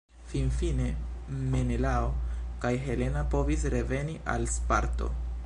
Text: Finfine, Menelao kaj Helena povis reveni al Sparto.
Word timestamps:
Finfine, 0.29 0.87
Menelao 1.51 2.09
kaj 2.65 2.73
Helena 2.87 3.25
povis 3.37 3.69
reveni 3.77 4.19
al 4.37 4.51
Sparto. 4.57 5.17